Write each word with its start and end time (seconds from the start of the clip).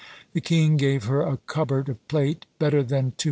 The 0.33 0.41
king 0.41 0.77
gave 0.77 1.03
her 1.03 1.21
a 1.21 1.37
cupboard 1.37 1.87
of 1.87 2.07
plate, 2.07 2.47
better 2.57 2.81
than 2.81 3.11
200_l. 3.11 3.19